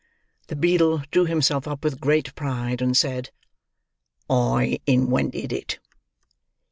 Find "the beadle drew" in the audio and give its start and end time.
0.47-1.25